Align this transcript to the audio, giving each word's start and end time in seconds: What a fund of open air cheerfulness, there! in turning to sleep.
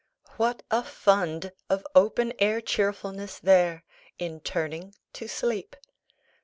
What 0.37 0.63
a 0.71 0.83
fund 0.83 1.51
of 1.69 1.85
open 1.93 2.33
air 2.39 2.59
cheerfulness, 2.59 3.37
there! 3.37 3.83
in 4.17 4.39
turning 4.39 4.95
to 5.13 5.27
sleep. 5.27 5.75